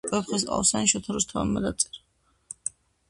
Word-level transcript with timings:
ვეფხისტყაოსანი 0.11 0.89
შოთა 0.93 1.15
რუსთაველმა 1.17 1.63
დაწერა. 1.67 2.75